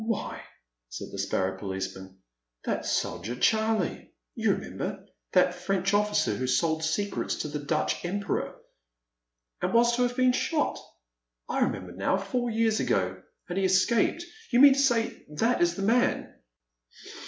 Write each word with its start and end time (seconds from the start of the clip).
''Why," 0.11 0.41
said 0.89 1.09
the 1.11 1.19
sparrow 1.19 1.59
policeman, 1.59 2.21
*' 2.39 2.63
that 2.65 2.87
's 2.87 2.91
* 2.91 2.91
Soger 3.03 3.35
Charlie 3.39 4.15
';—you 4.35 4.51
remember— 4.53 5.05
that 5.33 5.53
French 5.53 5.93
officer 5.93 6.35
what 6.35 6.49
sold 6.49 6.83
secrets 6.83 7.35
to 7.35 7.47
the 7.47 7.59
Dutch 7.59 8.03
Emperor." 8.03 8.55
And 9.61 9.71
was 9.75 9.95
to 9.97 10.01
have 10.01 10.15
been 10.15 10.31
shot? 10.33 10.79
I 11.47 11.59
remember 11.59 11.91
now, 11.91 12.17
four 12.17 12.49
years 12.49 12.79
ago— 12.79 13.21
and 13.47 13.59
he 13.59 13.63
escaped— 13.63 14.25
^you 14.51 14.59
mean 14.59 14.73
to 14.73 14.79
say 14.79 15.23
that 15.35 15.61
is 15.61 15.75
the 15.75 15.83
man 15.83 16.33